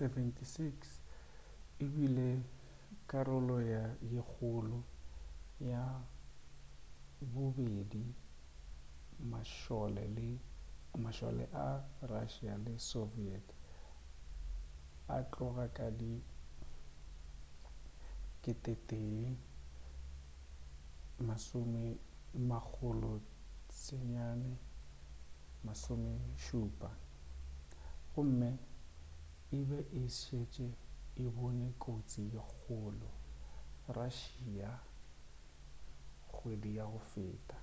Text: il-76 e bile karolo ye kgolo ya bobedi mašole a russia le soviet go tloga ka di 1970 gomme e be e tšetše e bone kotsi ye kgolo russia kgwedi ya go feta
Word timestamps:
il-76 0.00 0.58
e 1.84 1.86
bile 1.94 2.26
karolo 3.10 3.56
ye 3.70 3.82
kgolo 4.30 4.78
ya 5.70 5.82
bobedi 7.32 8.04
mašole 11.02 11.44
a 11.66 11.68
russia 12.12 12.54
le 12.64 12.74
soviet 12.90 13.46
go 15.08 15.18
tloga 15.32 15.66
ka 15.76 15.86
di 16.00 16.14
1970 18.42 21.26
gomme 28.14 28.50
e 29.50 29.66
be 29.68 29.78
e 30.00 30.02
tšetše 30.16 30.68
e 31.22 31.24
bone 31.36 31.66
kotsi 31.84 32.20
ye 32.32 32.40
kgolo 32.50 33.10
russia 33.96 34.70
kgwedi 36.32 36.70
ya 36.78 36.84
go 36.92 37.00
feta 37.10 37.58